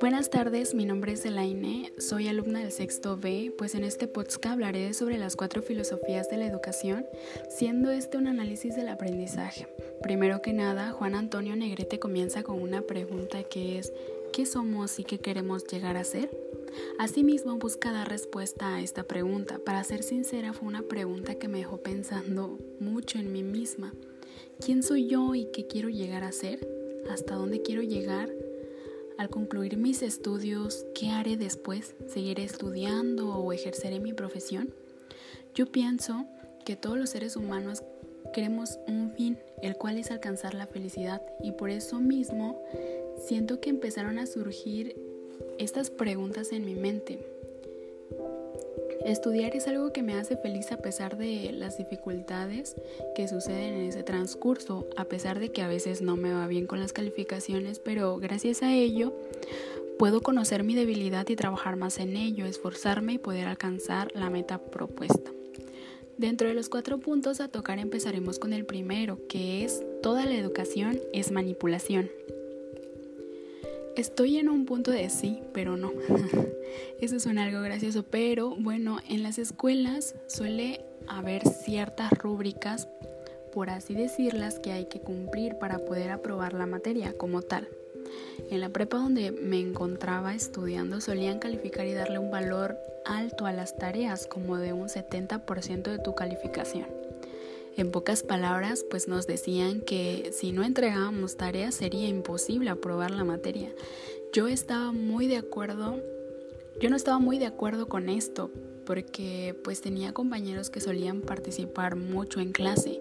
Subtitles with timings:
[0.00, 4.46] Buenas tardes, mi nombre es Elaine, soy alumna del sexto B, pues en este podcast
[4.46, 7.06] hablaré sobre las cuatro filosofías de la educación,
[7.48, 9.68] siendo este un análisis del aprendizaje.
[10.02, 13.92] Primero que nada, Juan Antonio Negrete comienza con una pregunta que es
[14.32, 16.30] ¿qué somos y qué queremos llegar a ser?
[16.98, 19.58] Asimismo, busca dar respuesta a esta pregunta.
[19.58, 23.94] Para ser sincera, fue una pregunta que me dejó pensando mucho en mí misma.
[24.64, 26.68] ¿Quién soy yo y qué quiero llegar a ser?
[27.08, 28.28] ¿Hasta dónde quiero llegar?
[29.16, 31.94] Al concluir mis estudios, ¿qué haré después?
[32.08, 34.74] ¿Seguiré estudiando o ejerceré mi profesión?
[35.54, 36.26] Yo pienso
[36.64, 37.82] que todos los seres humanos
[38.34, 42.60] queremos un fin, el cual es alcanzar la felicidad y por eso mismo
[43.16, 44.96] siento que empezaron a surgir
[45.58, 47.37] estas preguntas en mi mente.
[49.04, 52.76] Estudiar es algo que me hace feliz a pesar de las dificultades
[53.14, 56.66] que suceden en ese transcurso, a pesar de que a veces no me va bien
[56.66, 59.12] con las calificaciones, pero gracias a ello
[59.98, 64.58] puedo conocer mi debilidad y trabajar más en ello, esforzarme y poder alcanzar la meta
[64.58, 65.32] propuesta.
[66.16, 70.34] Dentro de los cuatro puntos a tocar empezaremos con el primero, que es toda la
[70.34, 72.10] educación es manipulación.
[73.98, 75.90] Estoy en un punto de sí, pero no.
[77.00, 82.86] Eso suena algo gracioso, pero bueno, en las escuelas suele haber ciertas rúbricas,
[83.52, 87.66] por así decirlas, que hay que cumplir para poder aprobar la materia como tal.
[88.50, 93.52] En la prepa donde me encontraba estudiando solían calificar y darle un valor alto a
[93.52, 96.86] las tareas, como de un 70% de tu calificación.
[97.78, 103.22] En pocas palabras, pues nos decían que si no entregábamos tareas sería imposible aprobar la
[103.22, 103.72] materia.
[104.32, 106.02] Yo estaba muy de acuerdo,
[106.80, 108.50] yo no estaba muy de acuerdo con esto,
[108.84, 112.98] porque pues tenía compañeros que solían participar mucho en clase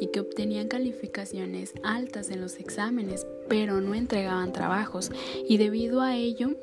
[0.00, 5.12] y que obtenían calificaciones altas en los exámenes, pero no entregaban trabajos
[5.48, 6.56] y debido a ello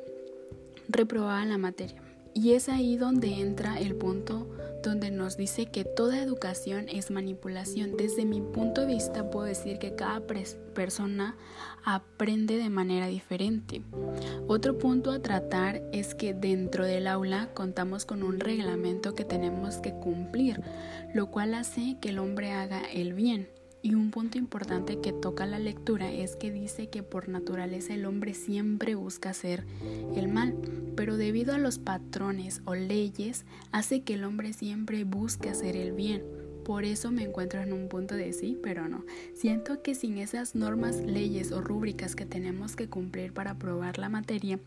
[0.86, 2.02] reprobaban la materia.
[2.34, 4.53] Y es ahí donde entra el punto
[4.84, 7.96] donde nos dice que toda educación es manipulación.
[7.96, 10.20] Desde mi punto de vista puedo decir que cada
[10.74, 11.36] persona
[11.84, 13.82] aprende de manera diferente.
[14.46, 19.78] Otro punto a tratar es que dentro del aula contamos con un reglamento que tenemos
[19.78, 20.60] que cumplir,
[21.14, 23.48] lo cual hace que el hombre haga el bien.
[23.84, 28.06] Y un punto importante que toca la lectura es que dice que por naturaleza el
[28.06, 29.66] hombre siempre busca hacer
[30.16, 30.56] el mal,
[30.96, 35.92] pero debido a los patrones o leyes hace que el hombre siempre busque hacer el
[35.92, 36.22] bien.
[36.64, 39.04] Por eso me encuentro en un punto de sí, pero no.
[39.34, 44.08] Siento que sin esas normas, leyes o rúbricas que tenemos que cumplir para aprobar la
[44.08, 44.58] materia,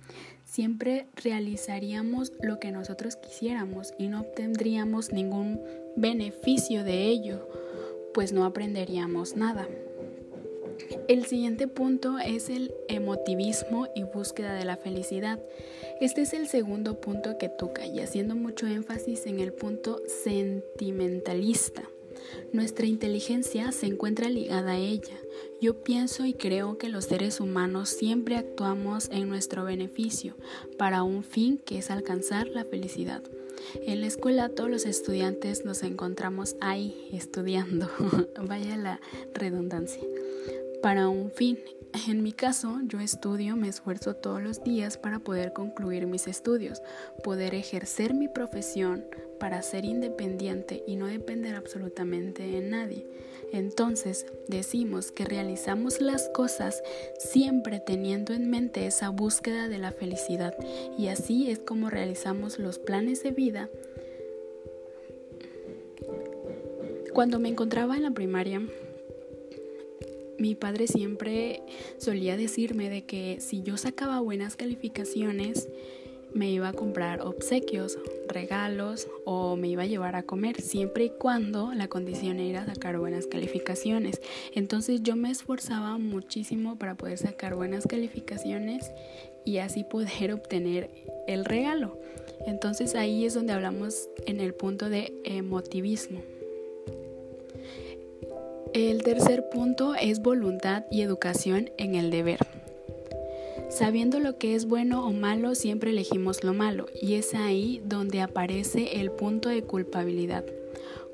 [0.46, 5.60] siempre realizaríamos lo que nosotros quisiéramos y no obtendríamos ningún
[5.96, 7.67] beneficio de ello
[8.18, 9.68] pues no aprenderíamos nada.
[11.08, 15.40] El siguiente punto es el emotivismo y búsqueda de la felicidad.
[16.02, 21.84] Este es el segundo punto que toca y haciendo mucho énfasis en el punto sentimentalista.
[22.54, 25.20] Nuestra inteligencia se encuentra ligada a ella.
[25.60, 30.36] Yo pienso y creo que los seres humanos siempre actuamos en nuestro beneficio
[30.78, 33.24] para un fin que es alcanzar la felicidad.
[33.82, 37.90] En la escuela todos los estudiantes nos encontramos ahí estudiando,
[38.48, 39.02] vaya la
[39.34, 40.04] redundancia,
[40.82, 41.60] para un fin.
[42.08, 46.82] En mi caso, yo estudio, me esfuerzo todos los días para poder concluir mis estudios,
[47.24, 49.06] poder ejercer mi profesión,
[49.40, 53.08] para ser independiente y no depender absolutamente de nadie.
[53.54, 56.84] Entonces decimos que realizamos las cosas
[57.18, 60.56] siempre teniendo en mente esa búsqueda de la felicidad
[60.98, 63.70] y así es como realizamos los planes de vida.
[67.14, 68.62] Cuando me encontraba en la primaria,
[70.40, 71.62] mi padre siempre
[71.98, 75.68] solía decirme de que si yo sacaba buenas calificaciones,
[76.34, 81.10] me iba a comprar obsequios, regalos o me iba a llevar a comer, siempre y
[81.10, 84.22] cuando la condición era sacar buenas calificaciones.
[84.54, 88.92] Entonces yo me esforzaba muchísimo para poder sacar buenas calificaciones
[89.46, 90.90] y así poder obtener
[91.28, 92.00] el regalo.
[92.46, 96.22] Entonces ahí es donde hablamos en el punto de emotivismo.
[98.78, 102.38] El tercer punto es voluntad y educación en el deber.
[103.72, 108.22] Sabiendo lo que es bueno o malo, siempre elegimos lo malo y es ahí donde
[108.22, 110.46] aparece el punto de culpabilidad.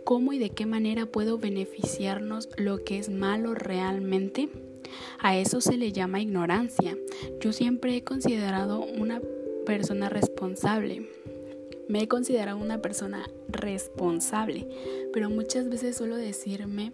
[0.04, 4.50] ¿Cómo y de qué manera puedo beneficiarnos lo que es malo realmente?
[5.19, 6.98] A eso se le llama ignorancia.
[7.39, 9.21] Yo siempre he considerado una
[9.66, 11.09] persona responsable.
[11.88, 14.68] Me he considerado una persona responsable,
[15.13, 16.92] pero muchas veces suelo decirme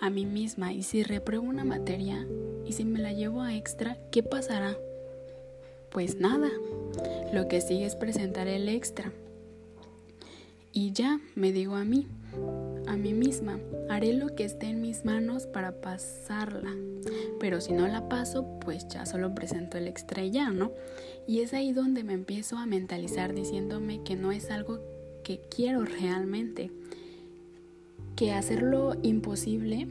[0.00, 2.26] a mí misma y si repruebo una materia
[2.64, 4.76] y si me la llevo a extra, ¿qué pasará?
[5.90, 6.50] Pues nada,
[7.32, 9.12] lo que sigue es presentar el extra.
[10.72, 12.06] Y ya, me digo a mí,
[12.86, 13.58] a mí misma,
[13.88, 16.74] haré lo que esté en mis manos para pasarla.
[17.40, 20.72] Pero si no la paso, pues ya solo presento el extra y ya, ¿no?
[21.26, 24.80] Y es ahí donde me empiezo a mentalizar diciéndome que no es algo
[25.24, 26.70] que quiero realmente.
[28.20, 29.88] Que hacerlo imposible,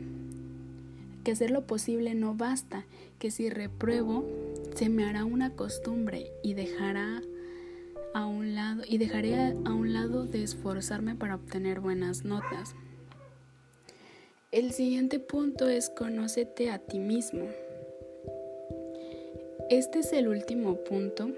[1.23, 2.85] que hacer lo posible no basta,
[3.17, 4.23] que si repruebo
[4.75, 7.23] se me hará una costumbre y dejará
[8.13, 12.75] a un lado y dejaré a un lado de esforzarme para obtener buenas notas.
[14.51, 17.47] El siguiente punto es conócete a ti mismo.
[19.71, 21.31] Este es el último punto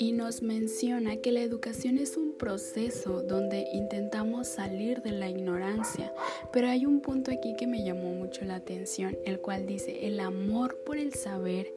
[0.00, 6.14] y nos menciona que la educación es un proceso donde intentamos salir de la ignorancia,
[6.54, 10.18] pero hay un punto aquí que me llamó mucho la atención, el cual dice, el
[10.18, 11.74] amor por el saber,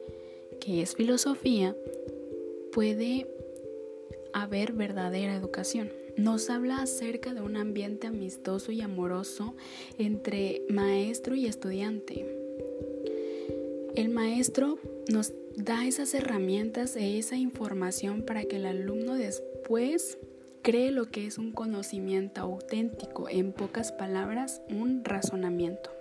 [0.58, 1.76] que es filosofía,
[2.72, 3.26] puede
[4.32, 5.92] haber verdadera educación.
[6.16, 9.54] Nos habla acerca de un ambiente amistoso y amoroso
[9.98, 12.24] entre maestro y estudiante.
[13.94, 14.78] El maestro
[15.12, 20.18] nos da esas herramientas e esa información para que el alumno después
[20.62, 25.93] cree lo que es un conocimiento auténtico, en pocas palabras, un razonamiento.